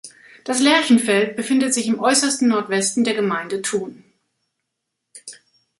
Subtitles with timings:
[0.45, 4.03] Das Lerchenfeld befindet sich im äussersten Nordwesten der Gemeinde Thun.